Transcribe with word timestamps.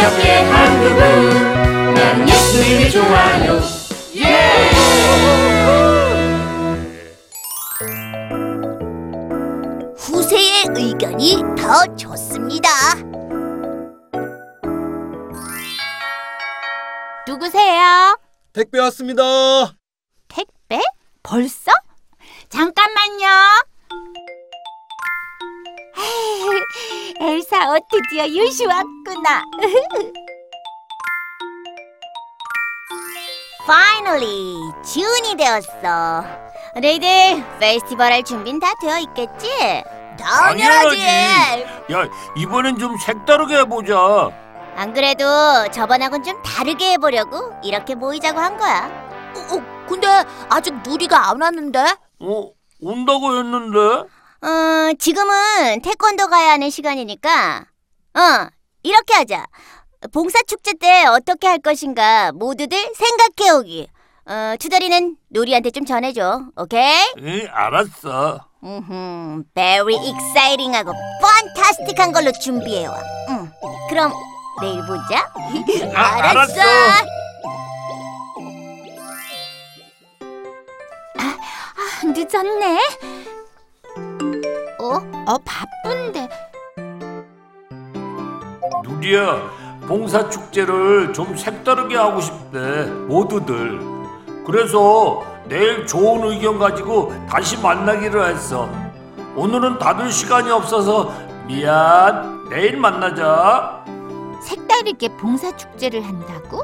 함께 0.00 0.32
한 0.36 0.80
그분 0.82 1.94
난 1.94 2.28
예수님이 2.28 2.90
좋아요 2.90 3.78
후세의 9.96 10.64
의견이 10.74 11.42
더 11.56 11.84
좋습니다. 11.96 12.68
누구세요? 17.26 18.18
택배 18.52 18.78
왔습니다. 18.80 19.22
택배? 20.28 20.80
벌써? 21.22 21.72
잠깐만요. 22.48 23.26
에이, 25.98 27.14
엘사, 27.20 27.70
어, 27.72 27.78
드디어 27.90 28.26
유시 28.26 28.66
왔구나. 28.66 29.42
Finally, 33.64 34.72
지훈이 34.82 35.36
되었어. 35.36 36.24
너희들 36.80 37.44
페스티벌 37.58 38.12
할 38.12 38.22
준비는 38.22 38.60
다 38.60 38.68
되어 38.80 38.98
있겠지? 38.98 39.48
당연하지. 40.18 41.00
야, 41.92 42.08
이번엔 42.36 42.78
좀 42.78 42.96
색다르게 42.96 43.58
해보자. 43.58 44.30
안 44.76 44.94
그래도 44.94 45.24
저번하고는 45.72 46.24
좀 46.24 46.42
다르게 46.42 46.92
해보려고 46.92 47.52
이렇게 47.62 47.94
모이자고 47.94 48.38
한 48.38 48.56
거야. 48.56 48.86
어, 49.34 49.86
근데 49.88 50.06
아직 50.48 50.74
누리가 50.82 51.28
안 51.30 51.40
왔는데? 51.42 51.80
어, 52.20 52.50
온다고 52.80 53.36
했는데? 53.36 54.08
어, 54.40 54.92
지금은 54.98 55.82
태권도 55.82 56.28
가야 56.28 56.52
하는 56.52 56.70
시간이니까, 56.70 57.66
어, 58.14 58.48
이렇게 58.82 59.14
하자. 59.14 59.44
봉사 60.12 60.40
축제 60.46 60.74
때 60.74 61.04
어떻게 61.06 61.48
할 61.48 61.58
것인가 61.58 62.30
모두들 62.32 62.78
생각해 62.94 63.50
오기. 63.58 63.88
어, 64.26 64.54
투덜이는 64.60 65.16
놀이한테 65.30 65.70
좀 65.72 65.84
전해줘. 65.84 66.42
오케이? 66.56 67.04
응, 67.18 67.48
알았어. 67.50 68.46
음, 68.62 69.44
very 69.54 69.94
exciting하고 69.96 70.92
fantastic한 71.20 72.12
걸로 72.12 72.30
준비해와. 72.32 72.96
응, 73.30 73.50
그럼 73.88 74.12
내일 74.60 74.80
보자. 74.86 75.32
아, 75.96 76.28
알았어. 76.28 76.60
아, 81.16 82.04
늦었네. 82.04 82.80
어? 84.80 85.00
어, 85.26 85.38
바쁜데. 85.44 86.28
누리야, 88.84 89.50
봉사 89.86 90.28
축제를 90.28 91.12
좀 91.12 91.36
색다르게 91.36 91.96
하고 91.96 92.20
싶대. 92.20 92.84
모두들. 93.08 93.80
그래서 94.46 95.22
내일 95.48 95.86
좋은 95.86 96.30
의견 96.30 96.58
가지고 96.58 97.12
다시 97.28 97.60
만나기로 97.60 98.24
했어. 98.26 98.68
오늘은 99.34 99.78
다들 99.78 100.10
시간이 100.10 100.50
없어서 100.50 101.12
미안. 101.46 102.48
내일 102.48 102.76
만나자. 102.76 103.84
색다르게 104.42 105.16
봉사 105.16 105.54
축제를 105.56 106.02
한다고? 106.06 106.62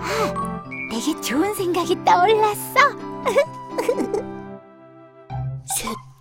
아, 0.00 0.62
되게 0.90 1.20
좋은 1.20 1.54
생각이 1.54 2.04
떠올랐어. 2.04 2.80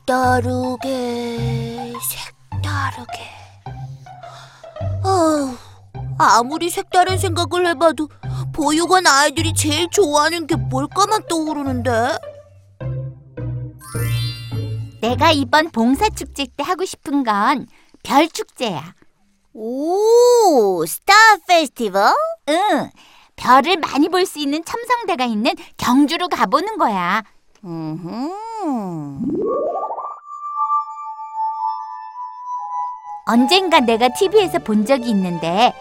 색다르게, 0.07 1.93
색다르게. 2.01 3.29
아, 5.03 5.57
아무리 6.37 6.69
색다른 6.69 7.17
생각을 7.17 7.67
해봐도 7.67 8.07
보육원 8.53 9.05
아이들이 9.05 9.53
제일 9.53 9.89
좋아하는 9.89 10.47
게 10.47 10.55
뭘까만 10.55 11.27
떠오르는데? 11.27 12.17
내가 15.01 15.31
이번 15.31 15.69
봉사 15.71 16.07
축제 16.09 16.47
때 16.55 16.63
하고 16.63 16.85
싶은 16.85 17.23
건 17.25 17.67
별 18.03 18.29
축제야. 18.29 18.93
오, 19.53 20.85
스타 20.87 21.13
페스티벌? 21.49 22.13
응. 22.47 22.89
별을 23.35 23.75
많이 23.77 24.07
볼 24.07 24.25
수 24.25 24.39
있는 24.39 24.63
첨성대가 24.63 25.25
있는 25.25 25.51
경주로 25.75 26.29
가보는 26.29 26.77
거야. 26.77 27.23
음. 27.65 28.31
언젠가 33.27 33.79
내가 33.79 34.09
TV에서 34.09 34.59
본 34.59 34.85
적이 34.85 35.09
있는데 35.11 35.73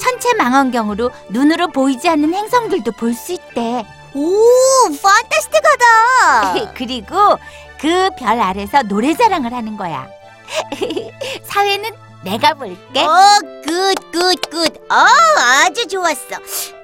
천체 0.00 0.34
망원경으로 0.34 1.10
눈으로 1.30 1.68
보이지 1.68 2.08
않는 2.08 2.32
행성들도 2.34 2.92
볼 2.92 3.14
수 3.14 3.32
있대. 3.32 3.84
오, 4.14 4.38
판타스틱하다. 5.02 6.72
그리고 6.76 7.38
그 7.80 8.08
별 8.18 8.40
아래서 8.40 8.82
노래자랑을 8.82 9.52
하는 9.52 9.76
거야. 9.76 10.06
사회는 11.44 11.90
내가 12.24 12.54
볼게. 12.54 13.00
어, 13.00 13.38
good, 13.66 13.94
good, 14.12 14.50
good. 14.50 14.76
어, 14.90 15.06
아주 15.64 15.86
좋았어. 15.86 16.36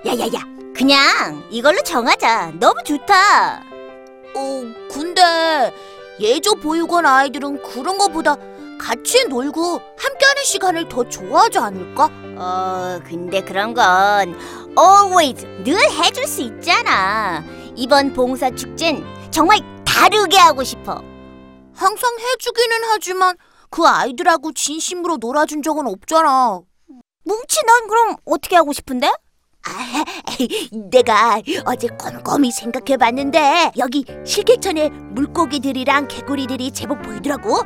야야야, 0.07 0.45
그냥 0.77 1.45
이걸로 1.51 1.81
정하자. 1.83 2.53
너무 2.59 2.75
좋다. 2.85 3.63
어, 4.35 4.63
근데 4.93 5.73
예조 6.21 6.57
보육원 6.57 7.07
아이들은 7.07 7.63
그런 7.63 7.97
거보다 7.97 8.37
같이 8.81 9.25
놀고 9.27 9.81
함께하는 9.99 10.43
시간을 10.45 10.89
더 10.89 11.07
좋아하지 11.07 11.59
않을까? 11.59 12.11
어, 12.37 13.01
근데 13.05 13.43
그런 13.43 13.75
건 13.75 14.35
always 14.79 15.47
늘 15.65 15.77
해줄 15.79 16.27
수 16.27 16.41
있잖아. 16.41 17.45
이번 17.77 18.15
봉사 18.15 18.51
축제는 18.51 19.31
정말 19.31 19.59
다르게 19.85 20.39
하고 20.39 20.65
싶어. 20.65 21.03
항상 21.75 22.11
해주기는 22.19 22.77
하지만 22.89 23.37
그 23.69 23.87
아이들하고 23.87 24.53
진심으로 24.53 25.19
놀아준 25.19 25.63
적은 25.63 25.87
없잖아. 25.87 26.61
뭉치 27.25 27.61
넌 27.67 27.87
그럼 27.87 28.17
어떻게 28.25 28.57
하고 28.57 28.73
싶은데? 28.73 29.09
아, 29.09 30.05
내가 30.91 31.41
어제 31.67 31.89
곰곰이 31.89 32.51
생각해봤는데 32.51 33.73
여기 33.77 34.05
실개천에 34.25 34.89
물고기들이랑 34.89 36.09
개구리들이 36.09 36.73
제법 36.73 37.03
보이더라고. 37.03 37.63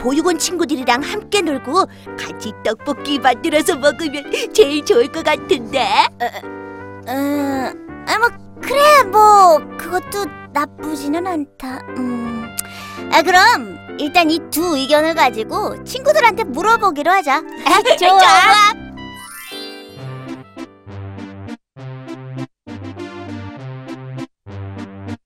보육원 0.00 0.38
친구들이랑 0.38 1.02
함께 1.02 1.42
놀고 1.42 1.86
같이 2.18 2.52
떡볶이 2.64 3.18
만들어서 3.18 3.76
먹으면 3.76 4.30
제일 4.52 4.84
좋을 4.84 5.08
것 5.12 5.22
같은데. 5.24 5.80
어, 7.06 7.72
아, 8.06 8.18
뭐 8.18 8.28
그래 8.62 9.02
뭐 9.04 9.58
그것도 9.76 10.24
나쁘지는 10.52 11.26
않다. 11.26 11.80
음. 11.98 12.46
아 13.12 13.22
그럼 13.22 13.78
일단 13.98 14.30
이 14.30 14.38
두 14.50 14.76
의견을 14.76 15.14
가지고 15.14 15.82
친구들한테 15.84 16.44
물어보기로 16.44 17.10
하자. 17.10 17.42
좋아. 18.00 18.20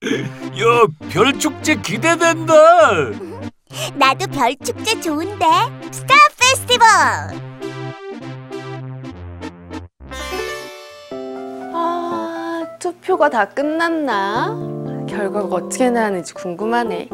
야, 0.04 0.86
별 1.10 1.38
축제 1.38 1.74
기대된다. 1.76 2.52
나도 3.94 4.26
별 4.28 4.56
축제 4.56 5.00
좋은데. 5.00 5.46
스타 5.90 6.14
페스티벌. 6.38 6.86
아, 11.72 12.64
투표가 12.78 13.28
다 13.30 13.48
끝났나? 13.48 14.56
결과가 15.08 15.56
어떻게 15.56 15.90
나왔는지 15.90 16.34
궁금하네. 16.34 17.08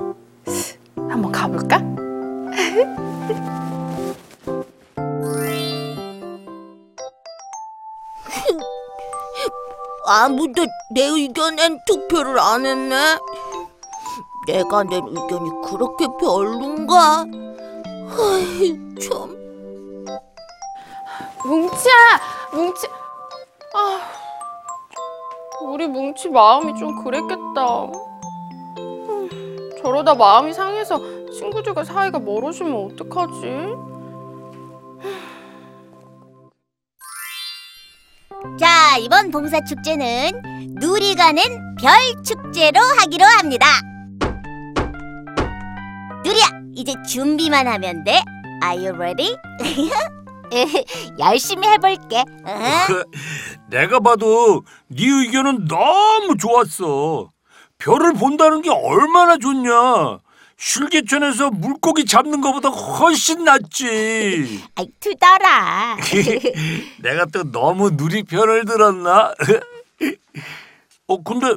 한번 0.97 1.33
가볼까? 1.33 1.81
아무도 10.07 10.67
내 10.93 11.05
의견엔 11.05 11.79
투표를 11.87 12.39
안 12.39 12.67
했네. 12.67 13.19
내가 14.51 14.83
낸 14.83 15.01
의견이 15.07 15.51
그렇게 15.65 16.07
별론가? 16.19 17.25
아이, 18.19 18.77
참. 19.01 19.39
뭉치야! 21.47 22.21
뭉치! 22.53 22.89
아, 23.75 24.01
우리 25.63 25.87
뭉치 25.87 26.29
마음이 26.29 26.75
좀 26.79 27.03
그랬겠다. 27.05 27.85
음, 28.79 29.71
저러다 29.81 30.15
마음이 30.15 30.53
상해서 30.53 30.99
친구들과 31.31 31.85
사이가 31.85 32.19
멀어지면 32.19 32.91
어떡하지? 32.93 33.91
자, 38.59 38.97
이번 38.99 39.31
봉사 39.31 39.61
축제는 39.65 40.33
누리가 40.81 41.31
낸 41.33 41.71
별 41.81 41.93
축제로 42.23 42.79
하기로 42.99 43.25
합니다. 43.25 43.67
누리야, 46.25 46.47
이제 46.75 46.95
준비만 47.09 47.67
하면 47.67 48.05
돼. 48.05 48.23
Are 48.63 48.77
you 48.87 48.95
ready? 48.95 49.37
열심히 51.19 51.67
해볼게. 51.69 52.25
응? 52.47 53.03
내가 53.69 54.01
봐도 54.01 54.63
네 54.89 55.07
의견은 55.07 55.67
너무 55.67 56.37
좋았어. 56.37 57.31
별을 57.79 58.13
본다는 58.15 58.61
게 58.63 58.71
얼마나 58.71 59.39
좋냐. 59.39 60.19
쉴개천에서 60.59 61.51
물고기 61.53 62.05
잡는 62.05 62.43
것보다 62.43 62.69
훨씬 62.69 63.45
낫지. 63.45 64.61
아이, 64.77 64.87
투덜아. 65.01 65.97
내가 67.01 67.25
또 67.27 67.51
너무 67.51 67.91
누리 67.93 68.25
편을 68.25 68.67
들었나? 68.67 69.33
어 71.07 71.23
근데 71.23 71.55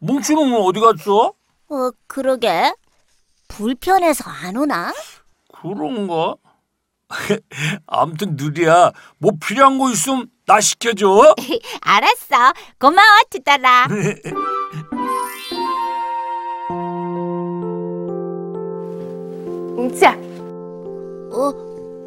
뭉치는 0.00 0.54
어디 0.56 0.80
갔어? 0.80 1.32
어, 1.70 1.90
그러게. 2.06 2.74
불편해서 3.56 4.24
안 4.28 4.56
오나? 4.56 4.92
그런가? 5.52 6.34
아무튼 7.86 8.34
누리야 8.36 8.90
뭐 9.18 9.32
필요한 9.40 9.78
거 9.78 9.90
있으면 9.90 10.28
나 10.46 10.60
시켜줘. 10.60 11.34
알았어. 11.82 12.52
고마워, 12.80 13.20
투덜아. 13.30 13.86
뭉치야, 19.76 20.12
어, 21.32 21.52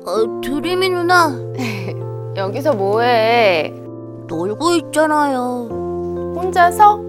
어, 0.05 0.41
드림이 0.41 0.89
누나, 0.89 1.31
여기서 2.35 2.73
뭐해? 2.73 3.73
놀고 4.27 4.75
있잖아요. 4.75 5.67
혼자서? 6.35 7.01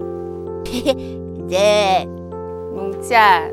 네, 1.47 2.05
뭉치야, 2.05 3.49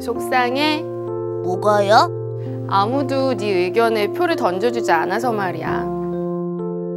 속상해? 0.00 0.82
뭐가요? 0.82 2.66
아무도 2.68 3.34
네 3.34 3.46
의견에 3.46 4.08
표를 4.12 4.36
던져주지 4.36 4.92
않아서 4.92 5.32
말이야. 5.32 5.84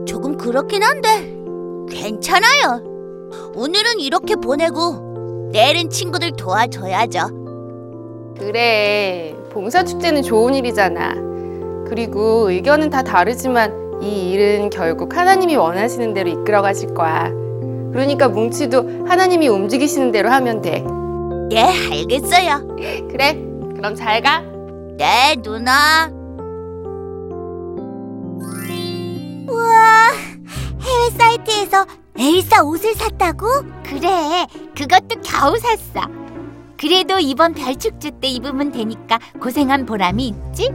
조금 0.06 0.38
그렇긴 0.38 0.84
한데, 0.84 1.34
괜찮아요. 1.90 2.82
오늘은 3.56 4.00
이렇게 4.00 4.36
보내고, 4.36 5.50
내일은 5.52 5.90
친구들 5.90 6.32
도와줘야죠. 6.32 7.20
그래, 8.38 9.36
봉사축제는 9.52 10.24
좋은 10.24 10.56
일이잖아. 10.56 11.16
그리고 11.88 12.50
의견은 12.50 12.90
다 12.90 13.04
다르지만 13.04 14.02
이 14.02 14.32
일은 14.32 14.70
결국 14.70 15.16
하나님이 15.16 15.56
원하시는 15.56 16.14
대로 16.14 16.30
이끌어 16.30 16.62
가실 16.62 16.94
거야. 16.94 17.30
그러니까 17.92 18.30
뭉치도 18.30 19.06
하나님이 19.08 19.48
움직이시는 19.48 20.12
대로 20.12 20.30
하면 20.30 20.62
돼. 20.62 20.84
네, 21.52 21.64
알겠어요. 21.92 22.78
그래, 23.10 23.34
그럼 23.76 23.94
잘 23.94 24.22
가. 24.22 24.40
네, 24.98 25.36
누나. 25.44 26.10
우와, 29.50 30.12
해외 30.82 31.10
사이트에서 31.18 31.86
엘사 32.18 32.64
옷을 32.64 32.94
샀다고? 32.96 33.48
그래, 33.84 34.48
그것도 34.78 35.20
겨우 35.22 35.58
샀어. 35.58 36.08
그래도 36.78 37.20
이번 37.20 37.54
별축제 37.54 38.12
때 38.22 38.28
입으면 38.30 38.72
되니까 38.72 39.20
고생한 39.42 39.86
보람이 39.86 40.28
있지? 40.30 40.70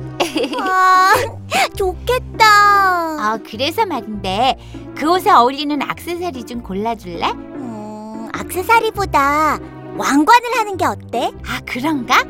와, 0.61 1.13
좋겠다. 1.75 2.45
아, 2.45 3.39
그래서 3.49 3.87
말인데 3.87 4.59
그 4.95 5.11
옷에 5.11 5.31
어울리는 5.31 5.81
액세서리 5.83 6.45
좀 6.45 6.63
골라줄래? 6.63 7.31
음, 7.31 8.29
악세사리보다 8.35 9.59
왕관을 9.97 10.55
하는 10.57 10.77
게 10.77 10.85
어때? 10.85 11.33
아, 11.47 11.61
그런가? 11.67 12.23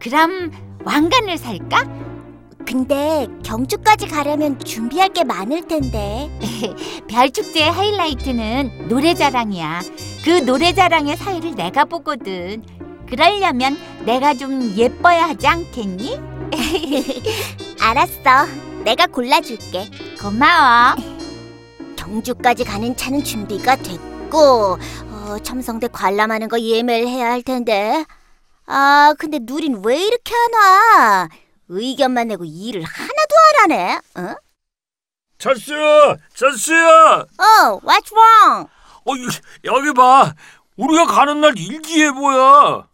그럼 0.00 0.50
왕관을 0.84 1.38
살까? 1.38 1.84
근데 2.66 3.26
경주까지 3.44 4.08
가려면 4.08 4.58
준비할 4.58 5.10
게 5.10 5.24
많을 5.24 5.66
텐데. 5.66 6.30
별축제의 7.08 7.70
하이라이트는 7.70 8.88
노래자랑이야. 8.88 9.82
그 10.24 10.30
노래자랑의 10.30 11.16
사회를 11.16 11.54
내가 11.54 11.84
보거든. 11.84 12.62
그러려면 13.08 13.76
내가 14.04 14.34
좀 14.34 14.72
예뻐야 14.76 15.28
하지 15.28 15.46
않겠니? 15.46 16.18
알았어. 17.80 18.46
내가 18.84 19.06
골라줄게. 19.06 19.88
고마워. 20.20 20.96
경주까지 21.96 22.64
가는 22.64 22.96
차는 22.96 23.22
준비가 23.22 23.76
됐고 23.76 24.78
어, 25.32 25.38
첨성대 25.38 25.88
관람하는 25.88 26.48
거 26.48 26.60
예매를 26.60 27.08
해야 27.08 27.30
할 27.30 27.42
텐데 27.42 28.04
아 28.66 29.14
근데 29.18 29.38
누린 29.40 29.82
왜 29.84 29.98
이렇게 29.98 30.34
안 30.34 30.52
와? 30.54 31.28
의견만 31.68 32.28
내고 32.28 32.44
일을 32.44 32.82
하나도 32.82 33.34
안 33.64 33.70
하네 33.70 33.98
어? 34.16 34.34
철수야, 35.38 36.16
철수야. 36.34 37.16
어, 37.38 37.80
what's 37.80 38.12
wrong? 38.12 38.68
어 39.04 39.16
이- 39.16 39.40
여기 39.64 39.92
봐. 39.92 40.32
우리가 40.76 41.06
가는 41.06 41.40
날 41.40 41.54
일기예보야. 41.58 42.86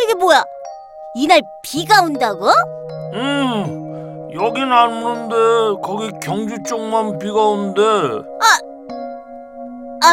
이게 0.00 0.14
뭐야? 0.14 0.42
이날 1.14 1.42
비가 1.62 2.02
온다고? 2.02 2.48
응. 3.14 4.30
여긴 4.34 4.64
안 4.72 5.00
오는데 5.04 5.80
거기 5.80 6.10
경주 6.20 6.56
쪽만 6.66 7.20
비가 7.20 7.34
온대. 7.34 7.80
아 7.80 8.58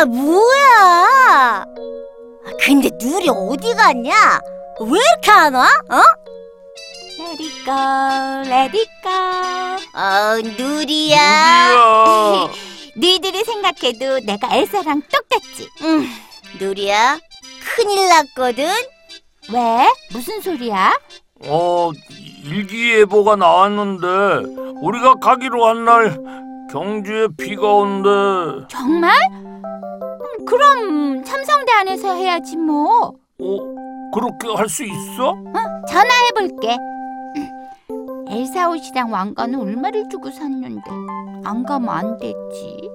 뭐야? 0.07 1.65
아, 1.65 1.65
근데 2.59 2.89
누리 2.99 3.29
어디 3.29 3.73
갔냐? 3.73 4.39
왜 4.79 4.87
이렇게 5.13 5.31
안 5.31 5.53
와? 5.53 5.65
어? 5.89 6.01
Let 7.19 7.43
it 7.43 7.65
go, 7.65 7.73
let 8.51 8.77
it 8.77 8.89
go. 9.03 9.11
어, 9.93 10.35
누리야. 10.57 11.67
누리야. 11.69 12.51
너희들이 12.95 13.43
생각해도 13.43 14.19
내가 14.25 14.55
엘사랑 14.55 15.01
똑같지? 15.03 15.69
음, 15.83 16.07
누리야. 16.59 17.19
큰일 17.75 18.09
났거든. 18.09 18.65
왜? 19.53 19.89
무슨 20.11 20.41
소리야? 20.41 20.97
어 21.47 21.91
일기예보가 22.43 23.35
나왔는데 23.35 24.07
우리가 24.81 25.15
가기로 25.15 25.65
한 25.67 25.85
날 25.85 26.19
경주에 26.71 27.27
비가 27.37 27.67
온대. 27.67 28.65
정말? 28.69 29.11
음, 30.41 30.45
그럼 30.45 31.23
삼성대 31.23 31.71
안에서 31.71 32.13
해야지 32.13 32.57
뭐. 32.57 33.13
어 33.39 34.11
그렇게 34.13 34.47
할 34.55 34.67
수 34.69 34.83
있어? 34.83 35.35
전화해볼게. 35.87 36.77
엘사 38.29 38.69
옷이랑 38.69 39.11
왕관은 39.11 39.59
얼마를 39.59 40.07
주고 40.09 40.31
샀는데 40.31 40.89
안 41.43 41.63
가면 41.65 41.89
안 41.89 42.17
되지. 42.17 42.89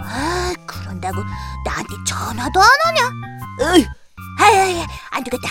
아, 0.00 0.52
그런다고 0.66 1.22
나한테 1.64 1.94
전화도 2.06 2.60
안 2.60 2.68
하냐? 2.86 3.10
으이, 3.74 3.86
아이, 4.40 4.80
안 5.10 5.24
되겠다. 5.24 5.48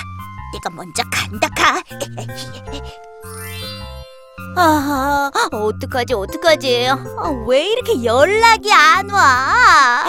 내가 0.54 0.70
먼저 0.70 1.04
간다, 1.12 1.48
가. 1.56 1.82
아, 4.60 5.30
어떡하지, 5.52 6.16
어떡하지? 6.16 6.88
아, 6.90 7.30
왜 7.48 7.68
이렇게 7.68 8.04
연락이 8.04 8.74
안 8.74 9.08
와? 9.12 10.04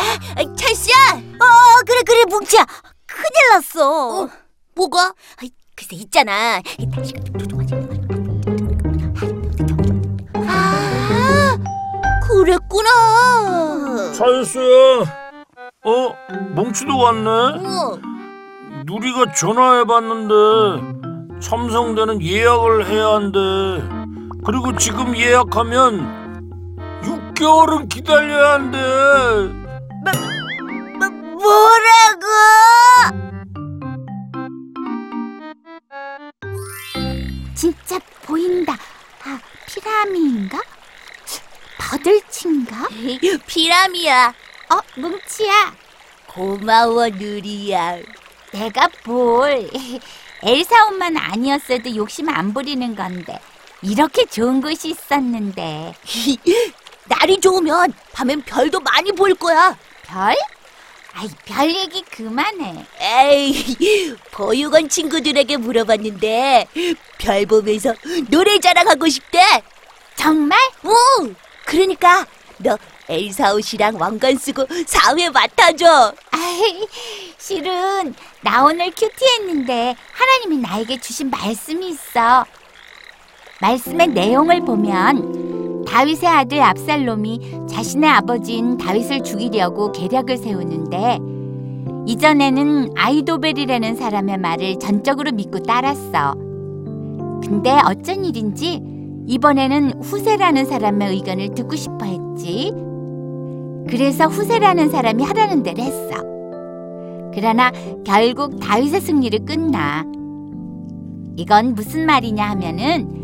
찰씨야! 0.56 0.94
어, 1.16 1.82
그래, 1.86 2.00
그래, 2.06 2.24
뭉치야. 2.30 2.64
큰일 3.06 3.30
났어. 3.52 4.26
뭐가? 4.74 5.12
글쎄, 5.76 5.96
있잖아. 5.96 6.62
아, 10.34 11.58
그랬구나. 12.26 14.12
차였어요. 14.14 15.04
어 15.84 16.14
뭉치도 16.54 16.98
왔네. 16.98 17.28
어. 17.30 17.98
누리가 18.84 19.32
전화해봤는데 19.32 21.38
첨성대는 21.40 22.20
예약을 22.22 22.86
해야 22.88 23.06
한대. 23.14 23.38
그리고 24.44 24.76
지금 24.76 25.16
예약하면 25.16 26.28
6개월은 27.02 27.88
기다려야 27.88 28.52
한대. 28.54 28.78
뭐, 30.98 31.08
뭐라고? 31.10 32.26
진짜 37.54 37.98
보인다. 38.22 38.74
아, 39.24 39.40
피라미인가? 39.66 40.62
버들치인가? 41.78 42.88
피라미야. 43.46 44.34
어, 44.70 45.00
뭉치야. 45.00 45.74
고마워, 46.26 47.08
누리야. 47.08 47.98
내가 48.52 48.88
뭘. 49.04 49.68
엘사 50.42 50.86
옷만 50.86 51.16
아니었어도 51.16 51.96
욕심 51.96 52.28
안 52.28 52.54
부리는 52.54 52.94
건데. 52.94 53.40
이렇게 53.82 54.24
좋은 54.26 54.60
곳이 54.60 54.90
있었는데. 54.90 55.94
날이 57.06 57.40
좋으면 57.40 57.92
밤엔 58.12 58.42
별도 58.42 58.80
많이 58.80 59.12
보일 59.12 59.34
거야. 59.34 59.76
별? 60.04 60.36
아이, 61.14 61.28
별 61.46 61.74
얘기 61.74 62.02
그만해. 62.02 62.84
에이, 63.00 64.14
보육원 64.30 64.88
친구들에게 64.88 65.56
물어봤는데 65.56 66.68
별 67.18 67.46
보면서 67.46 67.94
노래 68.28 68.58
자랑하고 68.60 69.08
싶대. 69.08 69.40
정말? 70.16 70.58
오, 70.84 71.32
그러니까 71.64 72.26
너 72.58 72.76
엘사 73.08 73.54
옷이랑 73.54 73.98
왕관 74.00 74.36
쓰고 74.36 74.66
사회 74.86 75.30
맡아줘. 75.30 76.12
아이, 76.30 76.86
실은 77.38 78.14
나 78.42 78.64
오늘 78.64 78.90
큐티했는데 78.90 79.96
하나님이 80.12 80.58
나에게 80.58 81.00
주신 81.00 81.30
말씀이 81.30 81.88
있어. 81.88 82.44
말씀의 83.60 84.08
내용을 84.08 84.60
보면 84.60 85.84
다윗의 85.84 86.28
아들 86.28 86.60
압살롬이 86.60 87.66
자신의 87.68 88.08
아버지인 88.08 88.78
다윗을 88.78 89.22
죽이려고 89.24 89.90
계략을 89.90 90.36
세우는데 90.36 91.18
이전에는 92.06 92.92
아이도벨이라는 92.96 93.96
사람의 93.96 94.38
말을 94.38 94.78
전적으로 94.78 95.32
믿고 95.32 95.60
따랐어. 95.60 96.34
근데 97.42 97.76
어쩐 97.84 98.24
일인지 98.24 98.80
이번에는 99.26 100.02
후세라는 100.02 100.64
사람의 100.64 101.14
의견을 101.14 101.54
듣고 101.54 101.74
싶어 101.74 102.04
했지. 102.04 102.72
그래서 103.88 104.26
후세라는 104.26 104.88
사람이 104.88 105.22
하라는 105.24 105.62
대로 105.64 105.82
했어. 105.82 106.22
그러나 107.34 107.72
결국 108.04 108.60
다윗의 108.60 109.00
승리를 109.00 109.44
끝나. 109.44 110.04
이건 111.36 111.74
무슨 111.74 112.06
말이냐 112.06 112.48
하면은 112.50 113.17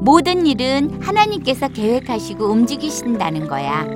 모든 0.00 0.46
일은 0.46 0.98
하나님께서 1.02 1.68
계획하시고 1.68 2.44
움직이신다는 2.44 3.46
거야. 3.48 3.86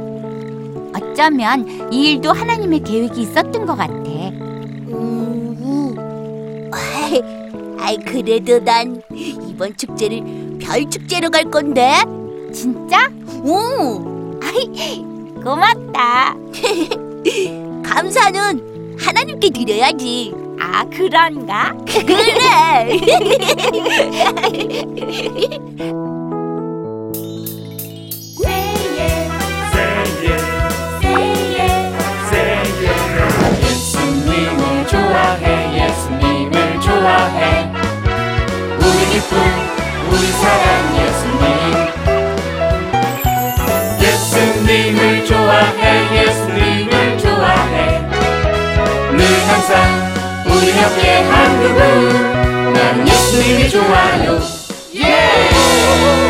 어쩌면 0.95 1.91
이 1.93 2.11
일도 2.13 2.31
하나님의 2.33 2.81
계획이 2.81 3.23
있었던 3.23 3.65
것 3.67 3.75
같아. 3.75 3.95
음, 4.91 5.97
아이, 6.73 7.23
아이 7.81 7.97
그래도 7.99 8.59
난 8.63 9.01
이번 9.11 9.75
축제를 9.77 10.59
별 10.61 10.89
축제로 10.91 11.31
갈 11.31 11.45
건데. 11.51 11.95
진짜? 12.53 13.09
오, 13.43 14.39
아이, 14.43 15.03
고맙다. 15.43 16.37
감사는 17.83 18.97
하나님께 19.01 19.51
드려야지. 19.51 20.35
아, 20.61 20.85
그런가? 20.85 21.75
그래. 21.87 23.01
예수님을 33.65 34.87
좋아해 34.87 35.83
예수님을 35.83 36.81
좋아해. 36.81 37.73
우리 38.79 38.99
기쁨 39.13 39.39
우리 40.11 40.25
사랑 40.33 40.65
예수님. 41.01 41.45
예수님을 44.01 45.27
좋아해 45.27 45.83
예수님을 46.27 47.19
좋아해. 47.19 47.75
늘 49.17 49.21
항상 49.49 49.73
우리 50.47 50.71
함께 50.71 51.23
한 51.23 51.61
그분 51.61 52.24
Мистер 52.93 53.45
Митюаню. 53.57 54.41
Yeah! 54.93 56.24